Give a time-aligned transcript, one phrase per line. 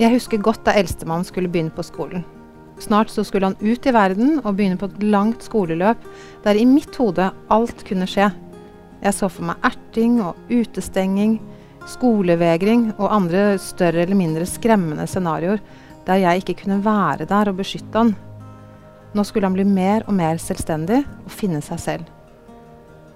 [0.00, 2.22] Jeg husker godt da eldstemann skulle begynne på skolen.
[2.80, 6.00] Snart så skulle han ut i verden og begynne på et langt skoleløp
[6.46, 8.30] der i mitt hode alt kunne skje.
[9.04, 11.36] Jeg så for meg erting og utestenging,
[11.84, 15.60] skolevegring og andre større eller mindre skremmende scenarioer
[16.08, 18.16] der jeg ikke kunne være der og beskytte han.
[19.12, 22.08] Nå skulle han bli mer og mer selvstendig og finne seg selv.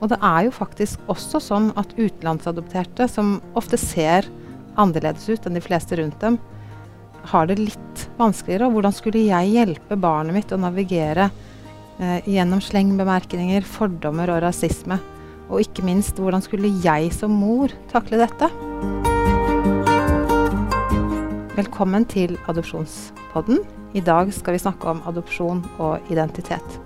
[0.05, 4.29] Og det er jo faktisk også sånn at utenlandsadopterte, som ofte ser
[4.77, 6.37] annerledes ut enn de fleste rundt dem,
[7.31, 8.69] har det litt vanskeligere.
[8.69, 11.31] Og hvordan skulle jeg hjelpe barnet mitt å navigere
[11.99, 15.01] eh, gjennom slengbemerkninger, fordommer og rasisme?
[15.51, 18.49] Og ikke minst, hvordan skulle jeg som mor takle dette?
[21.55, 23.61] Velkommen til Adopsjonspodden.
[23.95, 26.81] I dag skal vi snakke om adopsjon og identitet.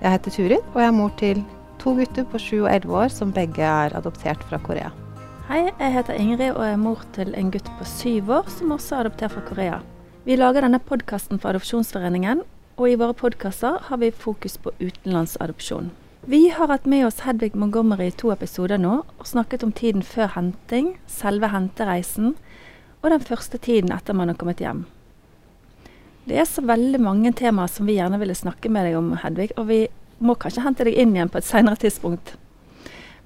[0.00, 1.44] Jeg heter Turid, og jeg er mor til
[1.78, 4.90] to gutter på 7 og 11 år som begge er adoptert fra Korea.
[5.50, 8.94] Hei, jeg heter Ingrid og er mor til en gutt på syv år som også
[8.94, 9.78] er adoptert fra Korea.
[10.22, 12.44] Vi lager denne podkasten for Adopsjonsforeningen,
[12.78, 15.88] og i våre podkaster har vi fokus på utenlandsadopsjon.
[16.30, 20.06] Vi har hatt med oss Hedvig Montgomery i to episoder nå, og snakket om tiden
[20.06, 22.36] før henting, selve hentereisen,
[23.02, 24.86] og den første tiden etter man har kommet hjem.
[26.30, 29.50] Det er så veldig mange temaer som vi gjerne ville snakke med deg om, Hedvig,
[29.58, 29.82] og vi
[30.22, 32.36] må kanskje hente deg inn igjen på et senere tidspunkt.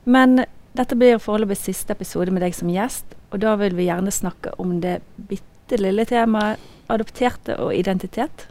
[0.08, 4.11] Men dette blir foreløpig siste episode med deg som gjest, og da vil vi gjerne
[4.14, 4.98] snakke om det
[5.30, 8.48] bitte lille temaet adopterte og identitet.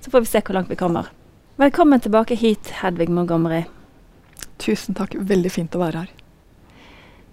[0.00, 1.10] Så får vi se hvor langt vi kommer.
[1.58, 3.64] Velkommen tilbake hit, Hedvig Montgomery.
[4.62, 5.16] Tusen takk.
[5.18, 6.12] Veldig fint å være her.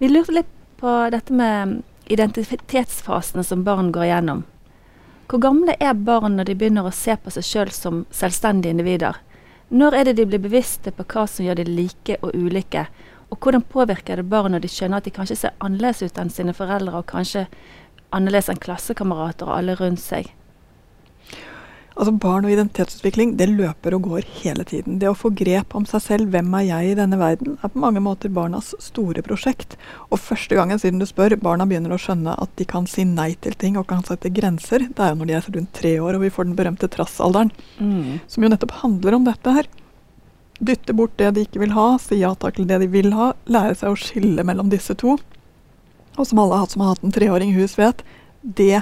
[0.02, 0.50] Vi lurte litt
[0.82, 4.42] på dette med identitetsfasene som barn går igjennom.
[5.30, 9.16] Hvor gamle er barn når de begynner å se på seg sjøl som selvstendige individer?
[9.70, 12.84] Når er det de blir bevisste på hva som gjør de like og ulike?
[13.30, 16.32] Og hvordan påvirker det barn når de skjønner at de kanskje ser annerledes ut enn
[16.32, 17.46] sine foreldre, og kanskje
[18.14, 20.30] annerledes enn klassekamerater og alle rundt seg?
[21.96, 24.98] Altså Barn og identitetsutvikling det løper og går hele tiden.
[25.00, 27.80] Det å få grep om seg selv, hvem er jeg i denne verden, er på
[27.80, 29.78] mange måter barnas store prosjekt.
[30.10, 33.30] Og første gangen siden du spør, barna begynner å skjønne at de kan si nei
[33.40, 36.18] til ting og kan sette grenser, det er jo når de er rundt tre år
[36.18, 37.54] og vi får den berømte trassalderen.
[37.80, 38.20] Mm.
[38.28, 39.72] Som jo nettopp handler om dette her.
[40.58, 43.32] Dytte bort det de ikke vil ha, si ja takk til det de vil ha,
[43.50, 45.18] lære seg å skille mellom disse to.
[46.16, 48.00] Og som alle som har hatt en treåring i hus vet,
[48.40, 48.80] det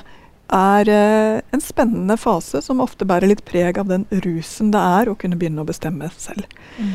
[0.54, 5.10] er eh, en spennende fase som ofte bærer litt preg av den rusen det er
[5.10, 6.46] å kunne begynne å bestemme selv.
[6.78, 6.92] Mm.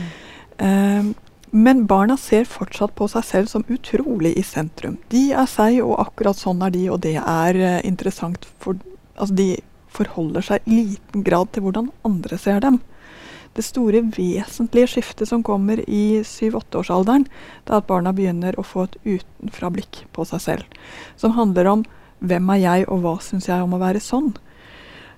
[0.64, 1.10] Eh,
[1.50, 5.00] men barna ser fortsatt på seg selv som utrolig i sentrum.
[5.10, 8.46] De er seg, og akkurat sånn er de, og det er eh, interessant.
[8.62, 8.78] For,
[9.18, 9.50] altså de
[9.90, 12.78] forholder seg i liten grad til hvordan andre ser dem.
[13.58, 17.26] Det store, vesentlige skiftet som kommer i 7-8-årsalderen,
[17.66, 20.78] det er at barna begynner å få et utenfrablikk på seg selv.
[21.20, 21.88] Som handler om
[22.20, 24.34] hvem er jeg, og hva syns jeg om å være sånn?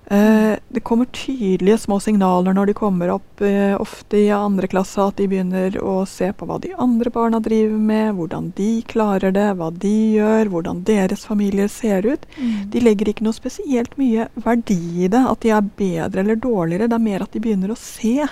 [0.06, 4.98] Eh, det kommer tydelige små signaler når de kommer opp, eh, ofte i andre klasse,
[4.98, 9.32] at de begynner å se på hva de andre barna driver med, hvordan de klarer
[9.32, 12.26] det, hva de gjør, hvordan deres familier ser ut.
[12.36, 12.70] Mm.
[12.74, 16.90] De legger ikke noe spesielt mye verdi i det, at de er bedre eller dårligere.
[16.90, 18.26] Det er mer at de begynner å se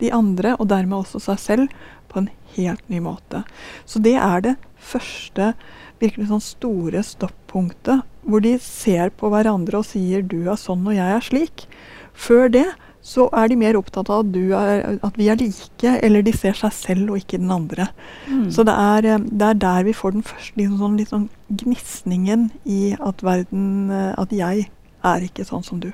[0.00, 3.44] de andre, og dermed også seg selv, på en helt ny måte.
[3.86, 5.52] Så det er det første
[6.00, 7.04] virkelig sånn store
[7.50, 11.66] stoppunktet, hvor de ser på hverandre og sier 'du er sånn og jeg er slik'.
[12.14, 12.66] Før det
[13.02, 16.52] så er de mer opptatt av at, er, at vi er like, eller de ser
[16.52, 17.88] seg selv og ikke den andre.
[18.28, 18.50] Mm.
[18.50, 21.30] Så det er, eh, det er, der vi får den første liksom sånn, litt sånn
[21.48, 24.68] gnisningen i at verden eh, At jeg
[25.02, 25.92] er ikke sånn som du.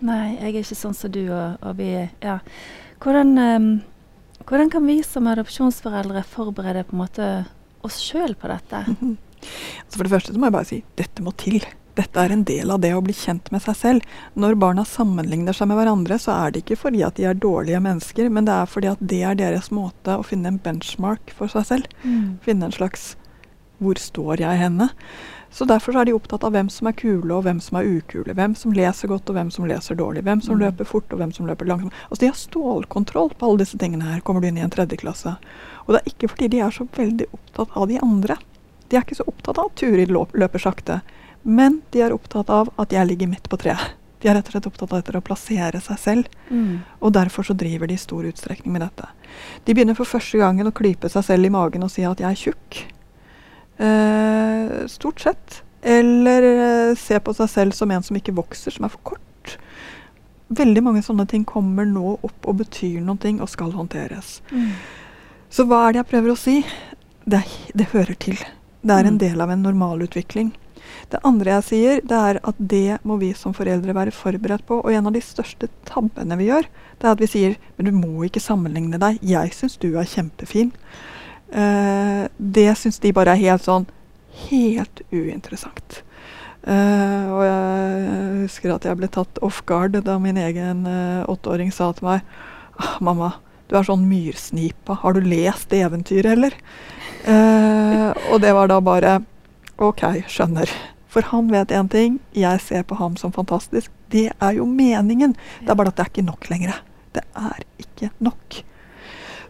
[0.00, 2.40] Nei, jeg er ikke sånn som du, og, og vi Ja.
[2.98, 3.82] Hvordan, um,
[4.44, 7.46] hvordan kan vi som adopsjonsforeldre forberede på en måte
[7.80, 8.82] oss sjøl på dette?
[9.40, 11.64] Altså for det første så må jeg bare si dette må til.
[11.98, 14.18] Dette er en del av det å bli kjent med seg selv.
[14.38, 17.80] Når barna sammenligner seg med hverandre, så er det ikke fordi at de er dårlige
[17.82, 21.50] mennesker, men det er fordi at det er deres måte å finne en benchmark for
[21.50, 21.90] seg selv.
[22.04, 22.38] Mm.
[22.44, 23.16] Finne en slags
[23.78, 24.90] 'hvor står jeg henne'?
[25.50, 27.88] Så Derfor så er de opptatt av hvem som er kule og hvem som er
[27.88, 28.34] ukule.
[28.34, 30.22] Hvem som leser godt og hvem som leser dårlig.
[30.22, 30.60] Hvem som mm.
[30.60, 31.94] løper fort og hvem som løper langsomt.
[32.10, 35.00] Altså De har stålkontroll på alle disse tingene her, kommer du inn i en tredje
[35.00, 35.36] klasse.
[35.86, 38.36] Og det er ikke fordi de er så veldig opptatt av de andre.
[38.88, 41.00] De er ikke så opptatt av at Turid løper sakte,
[41.42, 43.94] men de er opptatt av at jeg ligger midt på treet.
[44.18, 46.98] De er rett og slett opptatt av å plassere seg selv, mm.
[47.06, 49.06] og derfor så driver de i stor utstrekning med dette.
[49.64, 52.26] De begynner for første gangen å klype seg selv i magen og si at jeg
[52.26, 52.80] er tjukk.
[53.78, 55.62] Eh, stort sett.
[55.86, 59.54] Eller eh, se på seg selv som en som ikke vokser, som er for kort.
[60.48, 64.40] Veldig mange sånne ting kommer nå opp og betyr noe og skal håndteres.
[64.50, 64.72] Mm.
[65.52, 66.60] Så hva er det jeg prøver å si?
[67.28, 67.44] Det,
[67.76, 68.40] det hører til.
[68.80, 69.22] Det er en mm.
[69.22, 70.52] del av en normalutvikling.
[71.12, 74.80] Det andre jeg sier, det er at det må vi som foreldre være forberedt på.
[74.82, 77.94] Og en av de største tabbene vi gjør, det er at vi sier men du
[77.96, 79.20] må ikke sammenligne deg.
[79.24, 80.72] Jeg syns du er kjempefin.
[81.48, 83.88] Uh, det syns de bare er helt sånn
[84.48, 86.02] helt uinteressant.
[86.68, 91.70] Uh, og jeg husker at jeg ble tatt off guard da min egen uh, åtteåring
[91.72, 92.24] sa til meg
[92.76, 93.30] ah, Mamma,
[93.70, 94.98] du er sånn myrsnipa.
[95.02, 96.56] Har du lest eventyret, eller?
[97.26, 99.18] Uh, og det var da bare
[99.78, 100.70] OK, skjønner.
[101.08, 103.90] For han vet én ting, jeg ser på ham som fantastisk.
[104.12, 105.34] Det er jo meningen.
[105.60, 106.80] Det er bare at det er ikke nok lenger.
[107.16, 108.60] Det er ikke nok.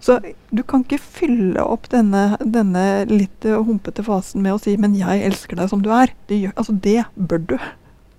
[0.01, 0.21] Så
[0.55, 5.25] du kan ikke fylle opp denne, denne litt humpete fasen med å si 'men jeg
[5.27, 6.15] elsker deg som du er'.
[6.29, 7.59] Det, gjør, altså det bør du.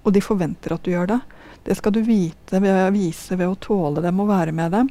[0.03, 1.19] Og de forventer at du gjør det.
[1.63, 4.89] Det skal du vite ved, vise ved å tåle dem og være med dem.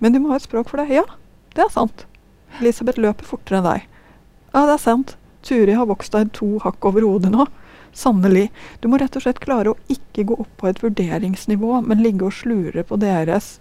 [0.00, 0.88] Men du må ha et språk for det.
[0.94, 1.04] Ja,
[1.54, 2.06] det er sant.
[2.60, 3.86] Elisabeth løper fortere enn deg.
[4.52, 5.16] Ja, det er sant.
[5.46, 7.46] Turi har vokst deg to hakk over hodet nå.
[7.96, 8.50] Sannelig.
[8.80, 12.28] Du må rett og slett klare å ikke gå opp på et vurderingsnivå, men ligge
[12.28, 13.58] og slure på deres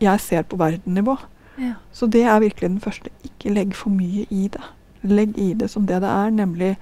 [0.00, 1.16] 'jeg ser på verden'-nivå.
[1.58, 1.74] Ja.
[1.92, 3.10] Så det er virkelig den første.
[3.24, 4.62] Ikke legg for mye i det.
[5.02, 6.76] Legg i det som det det er, nemlig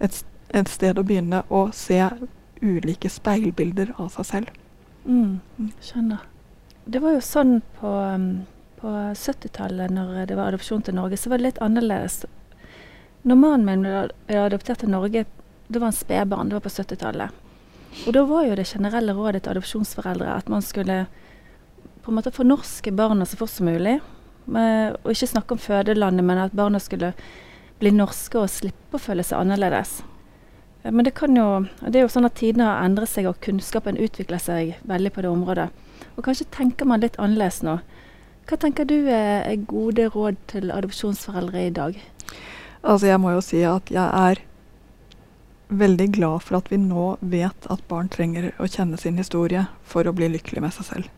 [0.00, 2.10] et, et sted å begynne å se
[2.62, 4.46] ulike speilbilder av seg selv.
[5.06, 5.40] Mm,
[5.80, 6.24] skjønner.
[6.84, 8.46] Det var jo sånn på, um,
[8.80, 12.24] på 70-tallet, når det var adopsjon til Norge, så var det litt annerledes.
[13.28, 15.26] Når mannen min ble adoptert til Norge,
[15.68, 17.40] da var han spedbarn, det var på 70-tallet.
[18.06, 21.02] Og da var jo det generelle rådet til adopsjonsforeldre at man skulle
[22.04, 23.98] på en måte fornorske barna så fort som mulig.
[24.48, 27.12] Og ikke snakke om fødelandet, men at barna skulle
[27.82, 29.98] bli norske og slippe å føle seg annerledes.
[30.82, 33.42] Eh, men det kan jo, det er jo sånn at tidene har endret seg, og
[33.44, 35.68] kunnskapen utvikler seg veldig på det området.
[36.16, 37.78] Og kanskje tenker man litt annerledes nå.
[38.48, 41.98] Hva tenker du er gode råd til adopsjonsforeldre i dag?
[42.82, 44.42] Altså, jeg må jo si at jeg er
[45.68, 50.08] veldig glad for at vi nå vet at barn trenger å kjenne sin historie for
[50.08, 51.10] å bli lykkelig med seg selv.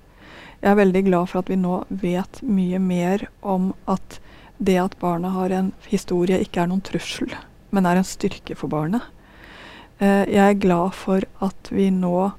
[0.61, 4.19] Jeg er veldig glad for at vi nå vet mye mer om at
[4.61, 7.31] det at barnet har en historie, ikke er noen trussel,
[7.73, 9.07] men er en styrke for barnet.
[10.01, 12.33] Eh, jeg er glad for at vi nå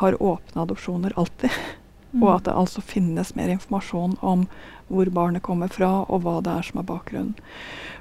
[0.00, 1.52] har åpne adopsjoner alltid.
[2.16, 2.24] Mm.
[2.24, 4.46] Og at det altså finnes mer informasjon om
[4.88, 7.34] hvor barnet kommer fra, og hva det er som er bakgrunnen.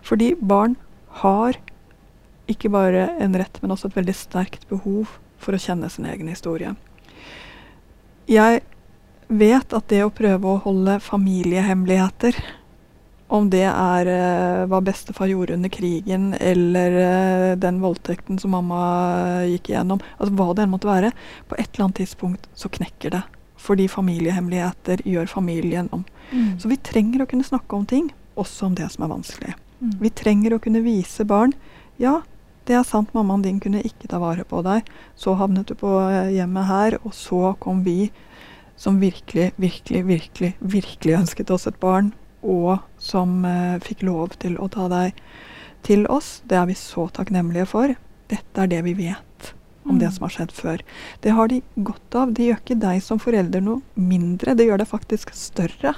[0.05, 0.77] Fordi barn
[1.21, 1.57] har
[2.51, 6.29] ikke bare en rett, men også et veldig sterkt behov for å kjenne sin egen
[6.29, 6.75] historie.
[8.29, 8.61] Jeg
[9.27, 12.37] vet at det å prøve å holde familiehemmeligheter,
[13.35, 18.81] om det er uh, hva bestefar gjorde under krigen, eller uh, den voldtekten som mamma
[19.49, 21.09] gikk igjennom, altså hva det enn måtte være,
[21.49, 23.23] på et eller annet tidspunkt så knekker det.
[23.65, 26.05] Fordi familiehemmeligheter gjør familien om.
[26.31, 26.59] Mm.
[26.61, 29.55] Så vi trenger å kunne snakke om ting, også om det som er vanskelig.
[29.81, 29.95] Mm.
[30.03, 31.55] Vi trenger å kunne vise barn
[32.01, 32.19] ja,
[32.67, 34.87] det er sant, mammaen din kunne ikke ta vare på deg.
[35.15, 38.09] Så havnet du på eh, hjemmet her, og så kom vi
[38.75, 42.11] som virkelig, virkelig, virkelig, virkelig ønsket oss et barn,
[42.43, 45.21] og som eh, fikk lov til å ta deg
[45.87, 46.41] til oss.
[46.43, 47.95] Det er vi så takknemlige for.
[48.31, 49.34] Dette er det vi vet
[49.85, 50.01] om mm.
[50.01, 50.83] det som har skjedd før.
[51.21, 52.33] Det har de godt av.
[52.35, 55.95] Det gjør ikke deg som forelder noe mindre, det gjør det faktisk større.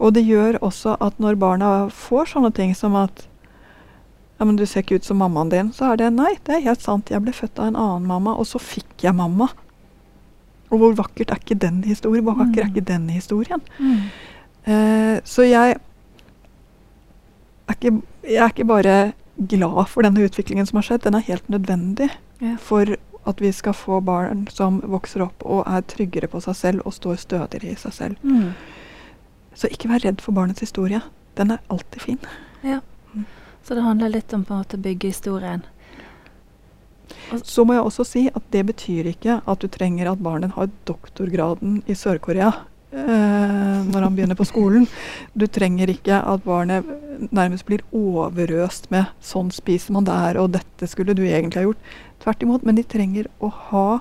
[0.00, 3.26] Og det gjør også at når barna får sånne ting som at
[4.40, 6.62] ja, men du ser ikke ut som mammaen din, så er det nei, det er
[6.64, 7.10] helt sant.
[7.12, 9.50] Jeg ble født av en annen mamma, og så fikk jeg mamma.
[10.70, 12.24] Og hvor vakkert er ikke den historien?
[12.24, 12.72] Hvor vakker er mm.
[12.72, 13.60] ikke den historien?
[13.76, 14.06] Mm.
[14.64, 17.92] Uh, så jeg er, ikke,
[18.24, 18.96] jeg er ikke bare
[19.48, 22.56] glad for denne utviklingen som har skjedd, den er helt nødvendig ja.
[22.60, 22.96] for
[23.28, 26.96] at vi skal få barn som vokser opp og er tryggere på seg selv og
[26.96, 28.22] står stødigere i seg selv.
[28.24, 28.52] Mm.
[29.54, 31.02] Så ikke vær redd for barnets historie.
[31.36, 32.22] Den er alltid fin.
[32.64, 32.80] Ja.
[33.12, 33.26] Mm.
[33.64, 35.64] Så det handler litt om på en måte å bygge historien.
[37.44, 40.70] Så må jeg også si at det betyr ikke at du trenger at barnet har
[40.88, 42.52] doktorgraden i Sør-Korea
[42.90, 44.86] når han begynner på skolen.
[45.38, 46.86] Du trenger ikke at barnet
[47.30, 51.84] nærmest blir overøst med 'sånn spiser man der', og 'dette skulle du egentlig ha gjort'.
[52.20, 52.64] Tvert imot.
[52.64, 54.00] Men de trenger å ha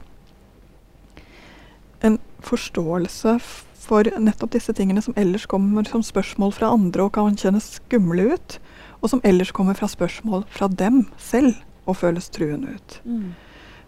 [2.01, 3.39] en forståelse
[3.79, 8.33] for nettopp disse tingene som ellers kommer som spørsmål fra andre og kan kjennes skumle
[8.35, 8.59] ut,
[9.01, 11.55] og som ellers kommer fra spørsmål fra dem selv
[11.87, 12.99] og føles truende ut.
[13.05, 13.33] Mm.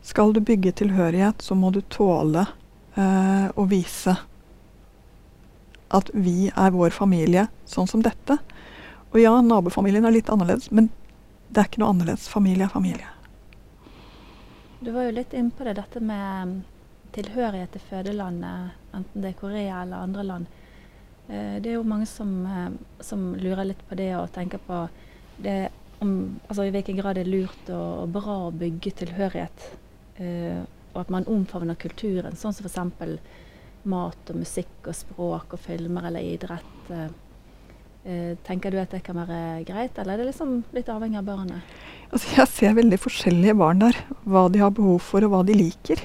[0.01, 2.47] Skal du bygge tilhørighet, så må du tåle
[2.95, 4.15] eh, å vise
[5.93, 8.37] at vi er vår familie sånn som dette.
[9.11, 10.89] Og ja, nabofamilien er litt annerledes, men
[11.51, 12.29] det er ikke noe annerledes.
[12.31, 13.09] Familie er familie.
[14.81, 16.55] Du var jo litt innpå det, dette med mm,
[17.13, 20.47] tilhørighet til fødelandet, enten det er Korea eller andre land.
[21.27, 22.71] Eh, det er jo mange som, eh,
[23.03, 24.87] som lurer litt på det og tenker på
[25.43, 25.69] det
[26.01, 29.67] om altså, i hvilken grad det er lurt og, og bra å bygge tilhørighet.
[30.23, 33.19] Eh, og at man omfavner kulturen, sånn som f.eks.
[33.89, 36.91] mat og musikk og språk og filmer eller idrett.
[36.91, 41.27] Eh, tenker du at det kan være greit, eller er det liksom litt avhengig av
[41.27, 41.73] barnet?
[42.11, 43.99] Altså, jeg ser veldig forskjellige barn der.
[44.25, 46.01] Hva de har behov for, og hva de liker.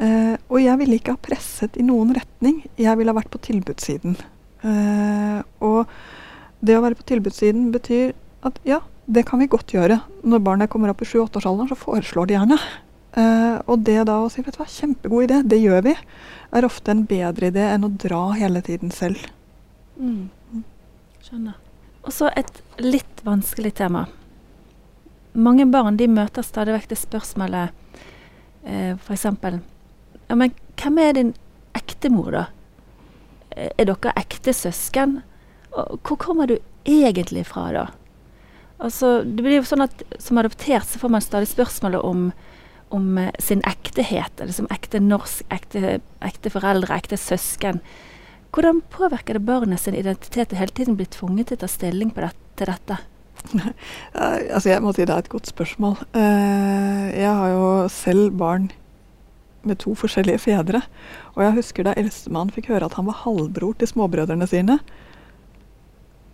[0.00, 2.62] Eh, og jeg ville ikke ha presset i noen retning.
[2.80, 4.18] Jeg ville ha vært på tilbudssiden.
[4.66, 5.92] Eh, og
[6.60, 8.14] det å være på tilbudssiden betyr
[8.46, 10.00] at ja, det kan vi godt gjøre.
[10.26, 12.58] Når barnet kommer opp i 7-8-årsalderen, så foreslår de gjerne.
[13.18, 15.96] Eh, og det da å si vet du hva, kjempegod idé, det gjør vi,
[16.54, 19.24] er ofte en bedre idé enn å dra hele tiden selv.
[19.98, 20.30] Mm.
[21.24, 21.58] Skjønner.
[22.06, 24.06] Og så et litt vanskelig tema.
[25.32, 27.74] Mange barn de møter stadig vekk det spørsmålet
[28.64, 29.26] eh, f.eks.
[30.30, 31.34] Ja, men hvem er din
[31.76, 32.46] ekte mor, da?
[33.50, 35.20] Er dere ekte søsken?
[35.70, 36.56] Og hvor kommer du
[36.88, 37.86] egentlig fra, da?
[38.80, 42.30] Altså, det blir jo sånn at Som adoptert så får man stadig spørsmålet om,
[42.94, 44.40] om eh, sin ektehet.
[44.40, 47.80] liksom ekte norsk, ekte, ekte foreldre, ekte søsken.
[48.50, 52.12] Hvordan påvirker det barnet sin identitet å hele tiden bli tvunget til å ta stilling
[52.16, 52.98] det, til dette?
[54.12, 55.96] Altså jeg må si Det er et godt spørsmål.
[56.12, 58.68] Uh, jeg har jo selv barn
[59.66, 60.82] med to forskjellige fedre.
[61.36, 64.78] Og jeg husker da eldstemann fikk høre at han var halvbror til småbrødrene sine.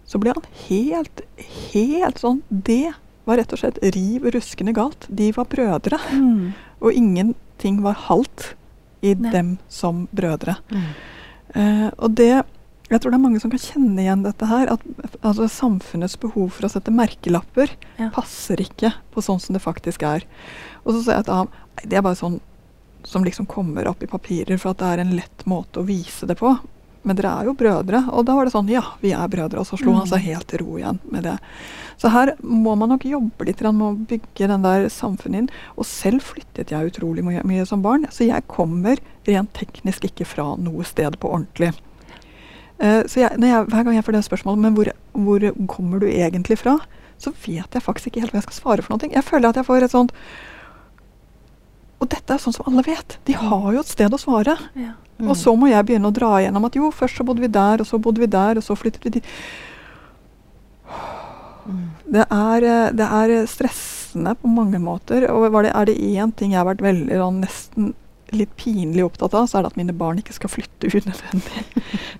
[0.07, 1.25] Så ble han helt,
[1.73, 2.95] helt sånn Det
[3.27, 5.09] var rett og slett riv ruskende galt.
[5.09, 5.99] De var brødre.
[6.15, 6.53] Mm.
[6.81, 8.53] Og ingenting var halvt
[9.05, 9.33] i Nei.
[9.35, 10.57] dem som brødre.
[10.71, 10.93] Mm.
[11.57, 12.35] Uh, og det
[12.87, 14.71] jeg tror det er mange som kan kjenne igjen dette her.
[14.71, 18.13] At altså, samfunnets behov for å sette merkelapper ja.
[18.15, 20.27] passer ikke på sånn som det faktisk er.
[20.85, 21.51] Og så sier jeg til ham
[21.83, 22.39] det er bare sånn
[23.07, 26.27] som liksom kommer opp i papirer for at det er en lett måte å vise
[26.31, 26.55] det på.
[27.07, 28.03] Men dere er jo brødre.
[28.13, 29.63] Og da var det sånn ja, vi er brødre.
[29.63, 29.99] Og så slo mm.
[30.03, 31.37] han seg helt til ro igjen med det.
[31.97, 35.51] Så her må man nok jobbe litt med å bygge den der samfunnet inn.
[35.79, 38.09] Og selv flyttet jeg utrolig mye, mye som barn.
[38.11, 41.73] Så jeg kommer rent teknisk ikke fra noe sted på ordentlig.
[42.77, 46.11] Uh, så jeg, jeg, hver gang jeg får det spørsmålet men hvor, hvor, kommer du
[46.11, 46.75] egentlig fra,
[47.17, 49.09] så vet jeg faktisk ikke helt hva jeg skal svare for noe.
[49.15, 50.13] Jeg føler at jeg får et sånt
[52.01, 53.19] Og dette er sånn som alle vet.
[53.29, 53.45] De mm.
[53.49, 54.57] har jo et sted å svare.
[54.77, 54.95] Ja.
[55.17, 55.31] Mm.
[55.33, 57.81] Og så må jeg begynne å dra igjennom at jo, først så bodde vi der,
[57.81, 59.29] og så bodde vi der, og så flyttet vi dit.
[61.67, 61.85] Mm.
[62.05, 65.25] Det, er, eh, det er stressende på mange måter.
[65.33, 67.95] Og det, er det én ting jeg har vært veldig nesten
[68.35, 71.65] litt pinlig opptatt av, så er det at mine barn ikke skal flytte unødvendig.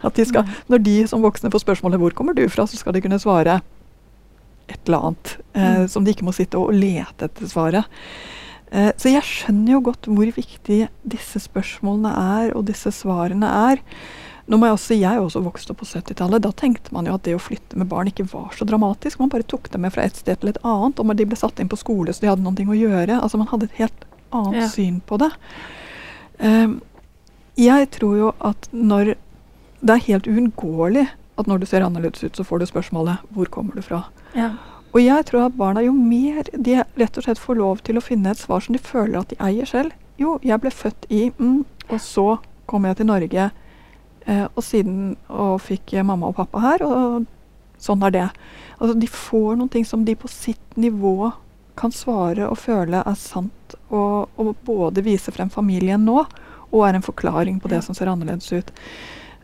[0.07, 2.95] At de skal, når de som voksne får spørsmålet 'Hvor kommer du fra?', så skal
[2.95, 3.61] de kunne svare
[4.69, 5.37] et eller annet.
[5.55, 5.89] Eh, mm.
[5.89, 7.85] Som de ikke må sitte og lete etter svaret.
[8.71, 13.83] Eh, så jeg skjønner jo godt hvor viktige disse spørsmålene er, og disse svarene er.
[14.47, 16.43] Nå må Jeg også, jeg er også vokst opp på 70-tallet.
[16.43, 19.19] Da tenkte man jo at det å flytte med barn ikke var så dramatisk.
[19.19, 21.01] Man bare tok dem med fra et sted til et annet.
[21.03, 23.19] Og de ble satt inn på skole så de hadde noe å gjøre.
[23.19, 24.69] Altså Man hadde et helt annet ja.
[24.71, 25.33] syn på det.
[26.39, 26.79] Um,
[27.59, 29.15] jeg tror jo at når
[29.81, 31.07] Det er helt uunngåelig
[31.37, 34.57] at når du ser annerledes ut, så får du spørsmålet 'Hvor kommer du fra?' Ja.
[34.97, 38.05] Og jeg tror at barna jo mer de rett og slett får lov til å
[38.05, 41.27] finne et svar som de føler at de eier selv Jo, jeg ble født i
[41.37, 41.59] mm,
[41.93, 42.27] og så
[42.67, 43.51] kom jeg til Norge,
[44.25, 47.27] eh, og siden og fikk mamma og pappa her, og
[47.79, 48.25] sånn er det.
[48.79, 51.29] Altså, de får noen ting som de på sitt nivå
[51.77, 56.25] kan svare og føle er sant, og, og både vise frem familien nå,
[56.73, 58.73] og er en forklaring på det som ser annerledes ut.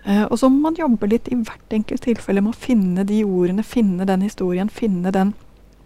[0.03, 3.21] Uh, og så må man jobbe litt i hvert enkelt tilfelle med å finne de
[3.23, 5.37] ordene, finne den historien, finne den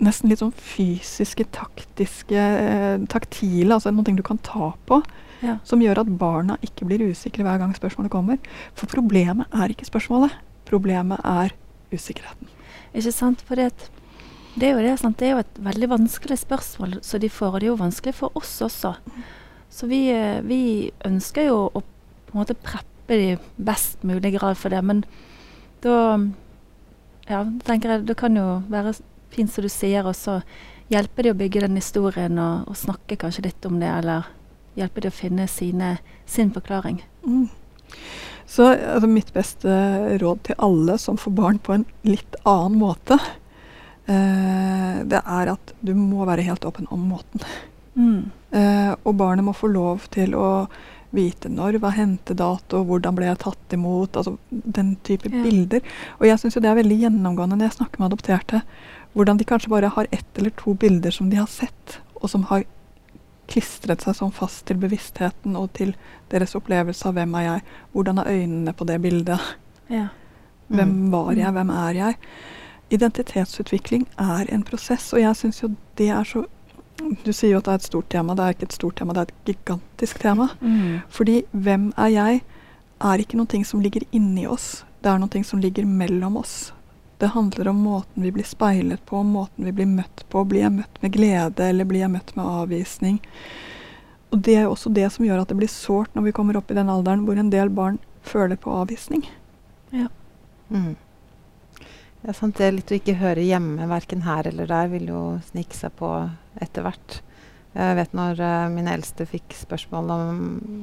[0.02, 5.00] nesten litt sånn fysiske, taktiske, uh, taktile, altså noe du kan ta på.
[5.44, 5.58] Ja.
[5.68, 8.38] Som gjør at barna ikke blir usikre hver gang spørsmålet kommer.
[8.76, 10.32] For problemet er ikke spørsmålet.
[10.68, 11.52] Problemet er
[11.92, 12.48] usikkerheten.
[12.96, 13.42] Ikke sant?
[13.46, 13.70] For det,
[14.56, 15.18] det, er jo det, sant?
[15.20, 18.16] det er jo et veldig vanskelig spørsmål så de får, og det er jo vanskelig
[18.16, 18.94] for oss også.
[19.76, 21.84] Så vi, eh, vi ønsker jo å
[22.26, 24.80] på en måte preppe de best mulig grad for det.
[24.82, 25.04] Men
[25.84, 26.16] da
[27.28, 28.96] ja, tenker jeg det kan jo være
[29.35, 30.40] fint som du sier, og så
[30.92, 34.28] hjelper de å bygge den historien og, og, snakke kanskje litt om det, eller
[34.78, 35.97] hjelper de å finne sine,
[36.28, 37.00] sin forklaring.
[37.26, 37.49] Mm.
[38.47, 39.71] Så altså, mitt beste
[40.23, 43.18] råd til alle som får barn på en litt annen måte,
[44.06, 47.42] eh, det er at du må være helt åpen om måten.
[47.97, 48.28] Mm.
[48.54, 50.68] Eh, og barnet må få lov til å
[51.16, 55.42] vite når var hentedato, hvordan ble jeg tatt imot, altså den type ja.
[55.42, 55.83] bilder.
[56.21, 58.62] Og jeg syns det er veldig gjennomgående når jeg snakker med adopterte,
[59.16, 62.44] hvordan de kanskje bare har ett eller to bilder som de har sett, og som
[62.50, 62.66] har
[63.49, 65.94] klistret seg sånn fast til bevisstheten og til
[66.32, 67.64] deres opplevelse av hvem er jeg.
[67.94, 69.56] Hvordan er øynene på det bildet?
[69.88, 70.08] Ja.
[70.68, 70.76] Mm.
[70.76, 72.16] Hvem var jeg, hvem er jeg?
[72.90, 76.46] identitetsutvikling er en prosess, og jeg syns jo det er så
[76.96, 78.35] Du sier jo at det er et stort tema.
[78.35, 80.46] Det er ikke et stort tema, det er et gigantisk tema.
[80.61, 81.02] Mm.
[81.12, 82.40] Fordi hvem er jeg,
[83.04, 84.87] er ikke noe som ligger inni oss.
[85.04, 86.73] Det er noe som ligger mellom oss.
[87.18, 90.44] Det handler om måten vi blir speilet på, måten vi blir møtt på.
[90.44, 93.23] Blir jeg møtt med glede, eller blir jeg møtt med avvisning?
[94.35, 96.70] Og det er også det som gjør at det blir sårt når vi kommer opp
[96.70, 97.96] i den alderen hvor en del barn
[98.26, 99.25] føler på avvisning.
[99.94, 100.11] Ja.
[100.68, 100.96] Mm.
[102.26, 102.58] Ja, sant.
[102.58, 106.11] Det litt å ikke høre hjemme verken her eller der vil jo snike seg på
[106.61, 107.20] etter hvert.
[107.76, 110.38] Jeg vet når uh, min eldste fikk spørsmål om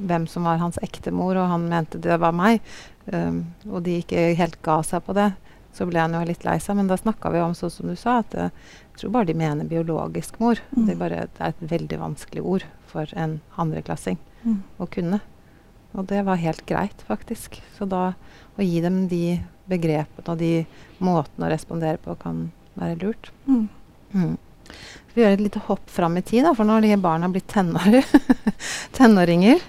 [0.06, 2.62] hvem som var hans ekte mor, og han mente det var meg,
[3.10, 5.32] um, og de ikke helt ga seg på det,
[5.74, 6.78] så ble han jo litt lei seg.
[6.78, 8.50] Men da snakka vi om, sånn som du sa, at uh,
[8.92, 10.62] jeg tror bare de mener biologisk mor.
[10.76, 10.84] Mm.
[10.84, 14.60] Det, er bare, det, er et veldig vanskelig ord for en andreklassing Mm.
[14.78, 15.20] å kunne.
[15.94, 17.60] Og det var helt greit, faktisk.
[17.76, 18.12] Så da
[18.58, 19.38] å gi dem de
[19.70, 20.66] begrepene og de
[21.02, 23.30] måtene å respondere på kan være lurt.
[23.46, 23.68] Mm.
[24.14, 24.34] Mm.
[25.14, 27.48] Vi gjør et lite hopp fram i tid, da, for nå har de barna blitt
[27.52, 28.04] tenårer.
[28.98, 29.62] tenåringer.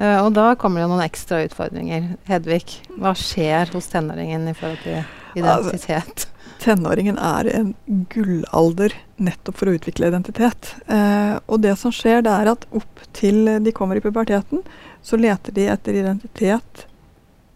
[0.00, 2.14] uh, og da kommer det noen ekstra utfordringer.
[2.28, 6.28] Hedvig, hva skjer hos tenåringen i forhold til identitet?
[6.58, 7.72] Tenåringen er en
[8.10, 10.72] gullalder nettopp for å utvikle identitet.
[10.86, 14.64] Eh, og det som skjer, det er at opp til de kommer i puberteten,
[15.02, 16.86] så leter de etter identitet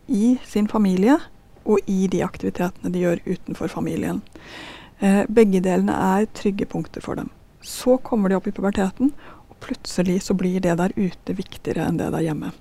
[0.07, 1.19] i sin familie
[1.65, 4.23] og i de aktivitetene de gjør utenfor familien.
[5.03, 7.31] Eh, begge delene er trygge punkter for dem.
[7.63, 9.13] Så kommer de opp i puberteten,
[9.51, 12.53] og plutselig så blir det der ute viktigere enn det der hjemme.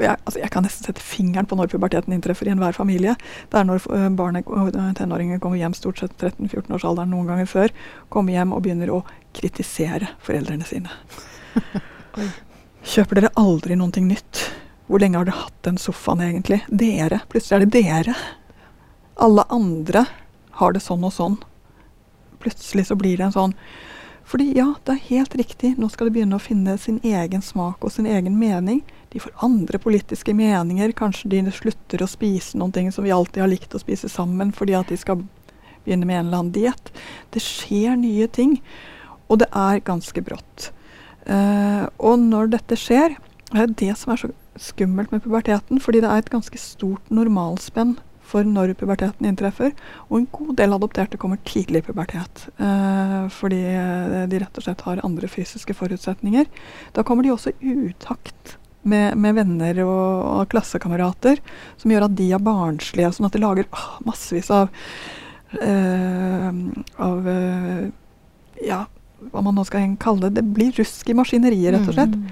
[0.00, 3.14] Jeg, altså jeg kan nesten sette fingeren på når puberteten inntreffer i enhver familie.
[3.52, 7.74] Det er når uh, barnet uh, tenåringer kommer hjem stort sett 13-14-årsalderen noen ganger før,
[8.10, 9.04] kommer hjem og begynner å
[9.36, 10.90] kritisere foreldrene sine.
[12.94, 14.42] Kjøper dere aldri noe nytt?
[14.90, 16.60] Hvor lenge har dere hatt den sofaen egentlig?
[16.68, 17.22] Dere.
[17.32, 18.16] Plutselig er det dere.
[19.24, 20.04] Alle andre
[20.60, 21.38] har det sånn og sånn.
[22.42, 23.56] Plutselig så blir det en sånn
[24.24, 27.84] Fordi ja, det er helt riktig, nå skal de begynne å finne sin egen smak
[27.84, 28.80] og sin egen mening.
[29.12, 30.94] De får andre politiske meninger.
[30.96, 34.54] Kanskje de slutter å spise noen ting som vi alltid har likt å spise sammen,
[34.56, 35.20] fordi at de skal
[35.84, 36.88] begynne med en eller annen diett.
[37.36, 38.56] Det skjer nye ting,
[39.28, 40.70] og det er ganske brått.
[41.28, 43.18] Uh, og når dette skjer,
[43.54, 47.12] er det det som er så skummelt med puberteten, fordi det er et ganske stort
[47.12, 49.74] normalspenn for når puberteten inntreffer.
[50.08, 54.66] Og en god del adopterte kommer tidlig i pubertet, eh, fordi eh, de rett og
[54.66, 56.48] slett har andre fysiske forutsetninger.
[56.96, 61.40] Da kommer de også i utakt med, med venner og, og, klassekamerater,
[61.80, 64.68] som gjør at de er barnslige, sånn at de lager åh, massevis av
[65.60, 66.50] eh,
[67.08, 67.86] av eh,
[68.64, 68.84] ja,
[69.30, 70.40] hva man nå skal kalle det.
[70.40, 72.18] Det blir rusk i maskineriet, rett og slett.
[72.18, 72.28] Mm.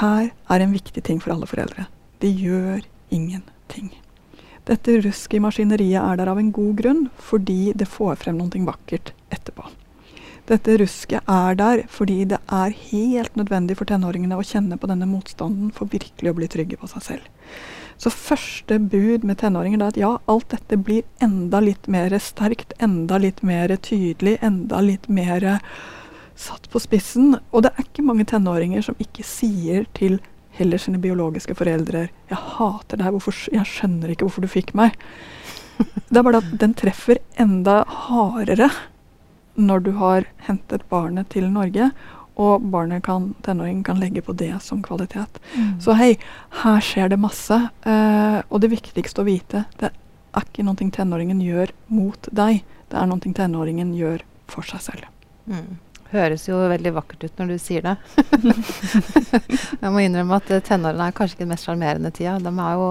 [0.00, 1.86] Her er en viktig ting for alle foreldre.
[2.24, 2.80] De gjør
[3.14, 3.92] ingenting.
[4.66, 8.62] Dette rusket i maskineriet er der av en god grunn, fordi det får frem noe
[8.66, 9.68] vakkert etterpå.
[10.46, 15.08] Dette rusket er der fordi det er helt nødvendig for tenåringene å kjenne på denne
[15.10, 17.30] motstanden for virkelig å bli trygge på seg selv.
[17.98, 22.74] Så første bud med tenåringer er at ja, alt dette blir enda litt mer sterkt,
[22.82, 25.46] enda litt mer tydelig, enda litt mer
[26.36, 27.38] satt på spissen.
[27.50, 30.20] Og det er ikke mange tenåringer som ikke sier til
[30.58, 33.12] heller sine biologiske foreldre 'Jeg hater deg.
[33.12, 34.96] Hvorfor, jeg skjønner ikke hvorfor du fikk meg.'
[36.08, 38.70] Det er bare at den treffer enda hardere
[39.56, 41.90] når du har hentet barnet til Norge,
[42.36, 45.40] og barnet kan, tenåringen kan legge på det som kvalitet.
[45.56, 45.80] Mm.
[45.80, 46.18] Så hei,
[46.62, 47.56] her skjer det masse.
[47.88, 52.60] Eh, og det viktigste å vite, det er ikke noe tenåringen gjør mot deg.
[52.92, 55.08] Det er noe tenåringen gjør for seg selv.
[55.48, 55.78] Mm.
[56.12, 57.94] Høres jo veldig vakkert ut når du sier det.
[59.82, 62.36] jeg må innrømme at uh, tenårene er kanskje ikke den mest sjarmerende tida.
[62.42, 62.86] De er jo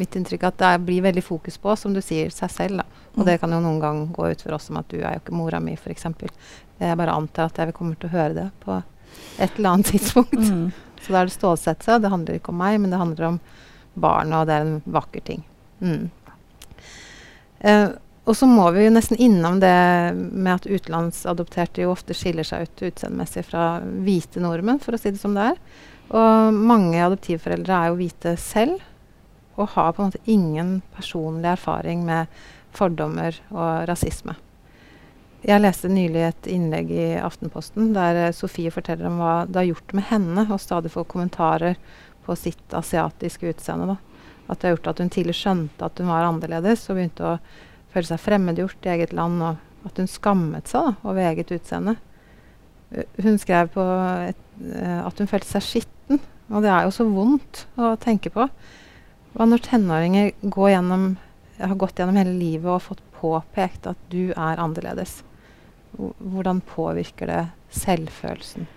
[0.00, 2.82] mitt inntrykk at det blir veldig fokus på, som du sier, seg selv.
[2.82, 2.86] Da.
[3.16, 3.26] Og Mm.
[3.26, 5.34] det kan jo noen gang gå ut for oss som at du er jo ikke
[5.34, 6.06] mora mi, f.eks.
[6.80, 8.76] Jeg bare antar at jeg kommer til å høre det på
[9.42, 10.38] et eller annet tidspunkt.
[10.38, 10.70] Mm.
[11.02, 12.02] Så da er det stålsett seg.
[12.04, 13.40] Det handler ikke om meg, men det handler om
[13.98, 15.42] barnet, og det er en vakker ting.
[15.82, 16.10] Mm.
[17.60, 17.88] Eh,
[18.30, 19.74] og så må vi jo nesten innom det
[20.14, 25.10] med at utenlandsadopterte jo ofte skiller seg ut utseendemessig fra hvite nordmenn, for å si
[25.10, 25.58] det som det er.
[26.14, 28.84] Og mange adoptivforeldre er jo hvite selv,
[29.58, 32.30] og har på en måte ingen personlig erfaring med
[32.76, 34.36] fordommer og rasisme.
[35.42, 39.70] Jeg leste nylig et innlegg i Aftenposten der eh, Sofie forteller om hva det har
[39.70, 41.78] gjort med henne å stadig få kommentarer
[42.26, 43.94] på sitt asiatiske utseende.
[43.94, 44.26] Da.
[44.52, 47.38] At det har gjort at hun tidlig skjønte at hun var annerledes, og begynte å
[47.94, 51.96] føle seg fremmedgjort i eget land, og at hun skammet seg da, over eget utseende.
[53.22, 53.86] Hun skrev på
[54.26, 58.32] et, uh, at hun følte seg skitten, og det er jo så vondt å tenke
[58.34, 58.46] på.
[59.30, 61.10] Hva når tenåringer går gjennom
[61.60, 65.20] har gått gjennom hele livet og fått påpekt at du er annerledes.
[65.96, 67.42] Hvordan påvirker det
[67.74, 68.68] selvfølelsen?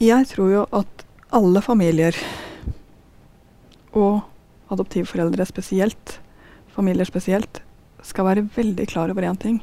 [0.00, 1.04] Jeg tror jo at
[1.36, 2.16] alle familier,
[3.96, 4.22] og
[4.70, 6.18] adoptivforeldre spesielt,
[6.74, 7.62] familier spesielt,
[8.06, 9.60] skal være veldig klar over én ting.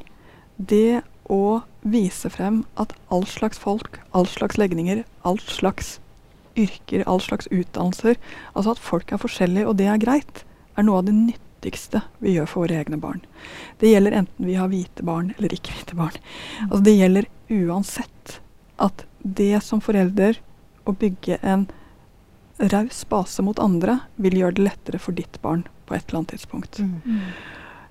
[0.58, 5.97] Det å vise frem at all slags folk, all slags legninger, all slags
[6.58, 8.17] yrker, all slags utdannelser,
[8.54, 10.43] altså at folk er forskjellige, og det er greit,
[10.78, 13.21] er noe av det nyttigste vi gjør for våre egne barn.
[13.82, 16.17] Det gjelder enten vi har hvite barn eller ikke hvite barn.
[16.67, 18.39] Altså det gjelder uansett
[18.82, 20.39] at det som forelder
[20.88, 21.67] å bygge en
[22.58, 26.36] raus base mot andre vil gjøre det lettere for ditt barn på et eller annet
[26.36, 26.80] tidspunkt.
[26.80, 27.34] Mm.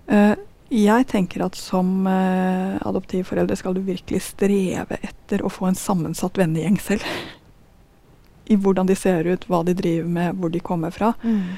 [0.06, 0.34] Eh,
[0.66, 6.38] jeg tenker at som uh, adoptivforeldre skal du virkelig streve etter å få en sammensatt
[6.40, 7.06] vennegjeng selv.
[8.52, 11.12] I hvordan de ser ut, hva de driver med, hvor de kommer fra.
[11.22, 11.54] Mm.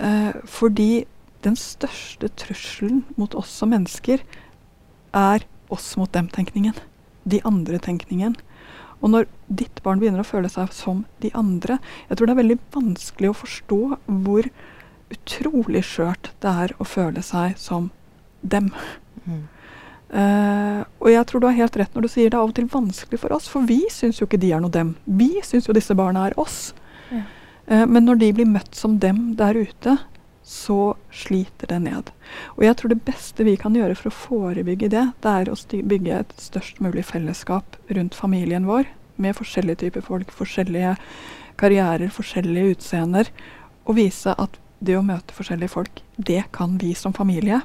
[0.00, 1.04] Eh, fordi
[1.44, 4.22] den største trusselen mot oss som mennesker
[5.16, 6.76] er oss mot dem-tenkningen.
[7.28, 8.36] De andre-tenkningen.
[9.00, 11.78] Og når ditt barn begynner å føle seg som de andre
[12.10, 13.80] Jeg tror det er veldig vanskelig å forstå
[14.24, 14.48] hvor
[15.10, 17.90] utrolig skjørt det er å føle seg som
[18.40, 18.70] dem.
[19.26, 19.48] Mm.
[20.10, 22.56] Uh, og jeg tror du har helt rett når du sier det er av og
[22.56, 24.96] til vanskelig for oss, for vi syns jo ikke de er noe dem.
[25.06, 26.72] Vi syns jo disse barna er oss.
[27.12, 27.26] Ja.
[27.70, 29.98] Uh, men når de blir møtt som dem der ute,
[30.50, 32.08] så sliter det ned.
[32.56, 35.58] Og jeg tror det beste vi kan gjøre for å forebygge det, det er å
[35.92, 38.88] bygge et størst mulig fellesskap rundt familien vår,
[39.20, 40.96] med forskjellige typer folk, forskjellige
[41.60, 43.30] karrierer, forskjellige utseender,
[43.86, 47.60] og vise at det å møte forskjellige folk, det kan vi som familie.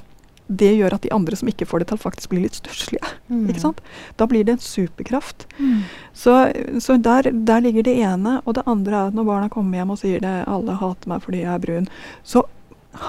[0.46, 3.08] Det gjør at de andre som ikke får det til, faktisk blir litt stusslige.
[3.32, 3.48] Mm.
[3.50, 3.80] Ikke sant?
[4.20, 5.48] Da blir det en superkraft.
[5.58, 5.80] Mm.
[6.14, 6.36] Så,
[6.84, 8.38] så der, der ligger det ene.
[8.46, 11.24] Og det andre er at når barna kommer hjem og sier det, alle hater meg
[11.26, 11.90] fordi jeg er brun,
[12.22, 12.46] så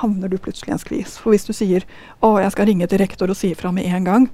[0.00, 1.18] havner du plutselig i en skvis.
[1.20, 1.84] For hvis du sier
[2.24, 4.30] å, jeg skal ringe til rektor og si ifra med en gang,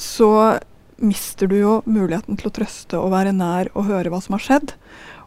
[0.00, 0.30] så
[0.96, 4.44] mister du jo muligheten til å trøste og være nær og høre hva som har
[4.46, 4.74] skjedd.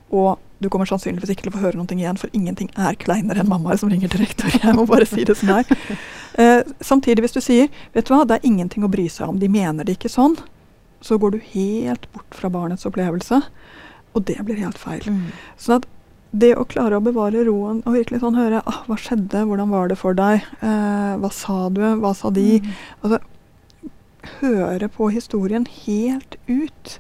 [0.10, 3.43] Og du kommer sannsynligvis ikke til å få høre noe igjen, for ingenting er kleinere
[3.43, 4.49] enn mammaer som ringer til rektor.
[4.53, 5.67] Jeg må bare si det som er.
[6.37, 7.65] Eh, samtidig, hvis du sier
[7.95, 10.35] vet du hva, det er ingenting å bry seg om, de mener det ikke sånn,
[11.01, 13.39] så går du helt bort fra barnets opplevelse,
[14.13, 15.01] og det blir helt feil.
[15.09, 15.31] Mm.
[15.57, 15.87] Sånn at
[16.37, 19.89] det å klare å bevare roen og virkelig sånn høre ah, hva skjedde, hvordan var
[19.89, 22.77] det for deg, eh, hva sa du, hva sa de, Mm.
[23.01, 23.19] altså
[24.41, 26.99] høre på historien helt ut.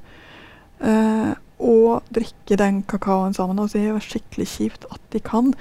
[0.81, 5.53] Eh, og drikke den kakaoen sammen og si det var skikkelig kjipt at de kan.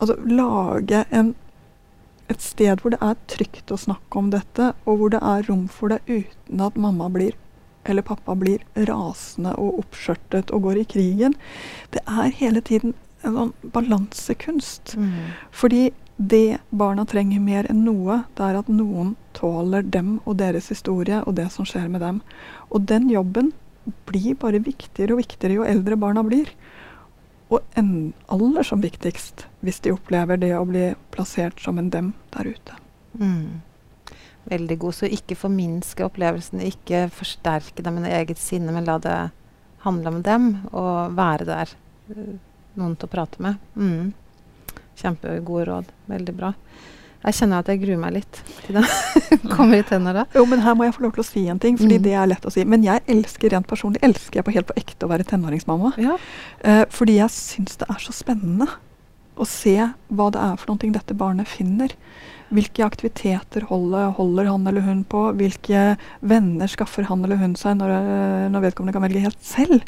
[0.00, 1.34] Altså lage en,
[2.32, 5.66] et sted hvor det er trygt å snakke om dette, og hvor det er rom
[5.70, 7.38] for det uten at mamma blir
[7.84, 11.34] eller pappa blir rasende og oppskjørtet og går i krigen.
[11.92, 14.94] Det er hele tiden en sånn balansekunst.
[14.96, 15.34] Mm.
[15.52, 15.82] Fordi
[16.16, 21.20] det barna trenger mer enn noe, det er at noen tåler dem og deres historie
[21.24, 22.22] og det som skjer med dem.
[22.70, 23.52] Og den jobben
[24.08, 26.50] blir bare viktigere og viktigere jo eldre barna blir.
[27.52, 32.50] Og aller som viktigst hvis de opplever det å bli plassert som en dem der
[32.54, 32.78] ute.
[33.20, 33.60] Mm.
[34.48, 34.96] Veldig god.
[34.96, 39.18] Så ikke forminske opplevelsene, ikke forsterke dem med eget sinne, men la det
[39.84, 41.76] handle om dem og være der.
[42.10, 42.34] eh,
[42.74, 43.60] Noen til å prate med.
[43.78, 44.12] Mm.
[44.98, 45.92] Kjempegode råd.
[46.10, 46.52] Veldig bra.
[47.24, 48.84] Jeg kjenner at jeg gruer meg litt til den
[49.56, 50.24] kommer i tenner.
[50.34, 52.02] Jo, men her må jeg få lov til å si en ting, fordi Mm.
[52.04, 52.64] det er lett å si.
[52.68, 55.94] Men jeg elsker rent personlig elsker jeg på helt på ekte å være tenåringsmamma.
[56.02, 56.18] Ja.
[56.62, 58.68] Eh, fordi jeg syns det er så spennende
[59.36, 59.72] å se
[60.12, 61.90] hva det er for noe dette barnet finner.
[62.54, 65.24] Hvilke aktiviteter holder, holder han eller hun på?
[65.38, 69.82] Hvilke venner skaffer han eller hun seg når, eh, når vedkommende kan velge helt selv?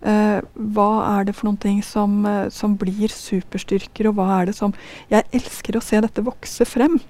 [0.00, 4.50] Uh, hva er det for noen ting som, eh, som blir superstyrker, og hva er
[4.50, 4.72] det som
[5.10, 7.00] Jeg elsker å se dette vokse frem.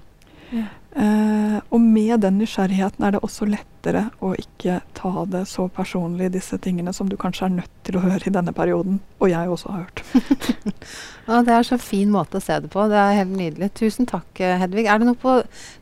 [0.51, 0.67] Ja.
[0.91, 6.33] Eh, og med den nysgjerrigheten er det også lettere å ikke ta det så personlig,
[6.33, 9.53] disse tingene som du kanskje er nødt til å høre i denne perioden, og jeg
[9.53, 10.03] også har hørt.
[11.31, 12.81] Ja, det er så fin måte å se det på.
[12.91, 13.69] Det er helt nydelig.
[13.77, 14.87] Tusen takk, eh, Hedvig.
[14.89, 15.37] Er det noe på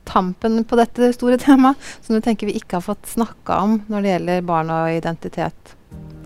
[0.06, 4.06] tampen på dette store temaet som du tenker vi ikke har fått snakka om når
[4.06, 5.74] det gjelder barn og identitet?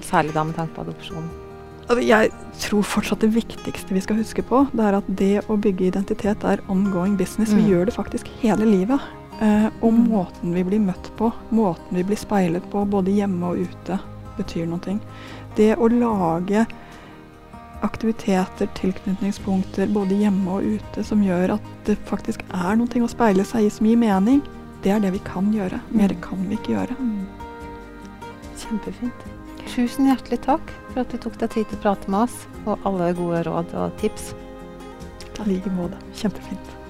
[0.04, 1.32] Særlig da med tanke på adopsjon.
[1.90, 2.32] Altså, jeg
[2.64, 6.44] tror fortsatt det viktigste vi skal huske på, det er at det å bygge identitet
[6.48, 7.52] er ongoing business.
[7.54, 7.70] Vi Mm.
[7.70, 9.00] gjør det faktisk hele livet.
[9.42, 10.08] Eh, og Mm.
[10.10, 14.00] måten vi blir møtt på, måten vi blir speilet på, både hjemme og ute,
[14.38, 15.00] betyr noe.
[15.56, 16.66] Det å lage
[17.84, 23.44] aktiviteter, tilknytningspunkter, både hjemme og ute, som gjør at det faktisk er noe å speile
[23.44, 24.42] seg i som gir mening,
[24.84, 25.82] det er det vi kan gjøre.
[25.92, 26.96] Mer kan vi ikke gjøre.
[28.58, 29.43] Kjempefint.
[29.72, 32.36] Tusen hjertelig takk for at du tok deg tid til å prate med oss,
[32.68, 34.34] og alle gode råd og tips.
[35.44, 35.98] I like måte.
[36.20, 36.83] Kjempefint.